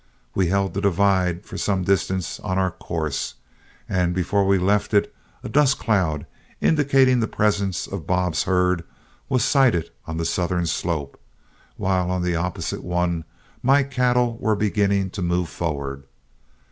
[0.33, 3.35] We held the divide for some distance on our course,
[3.87, 6.25] and before we left it, a dust cloud,
[6.59, 8.83] indicating the presence of Bob's herd,
[9.29, 11.21] was sighted on the southern slope,
[11.77, 13.25] while on the opposite one
[13.61, 16.05] my cattle were beginning to move forward.